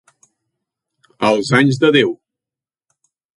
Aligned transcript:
Els 1.29 1.51
anys 1.59 1.79
de 1.85 1.93
Déu. 1.97 2.17